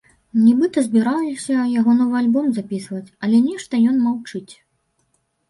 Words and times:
Нібыта 0.43 0.83
збіраліся 0.85 1.57
яго 1.79 1.91
новы 1.99 2.15
альбом 2.21 2.49
запісваць, 2.57 3.11
але 3.29 3.37
нешта 3.49 3.83
ён 3.93 4.03
маўчыць. 4.09 4.53